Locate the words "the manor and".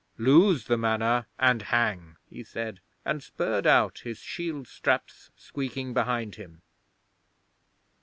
0.65-1.61